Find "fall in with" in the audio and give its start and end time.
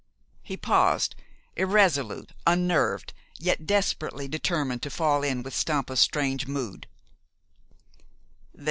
4.89-5.53